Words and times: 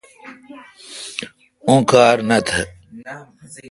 اوں 1.67 1.81
کار 1.91 2.17
نہ 2.29 2.37
تھ۔ 2.47 2.53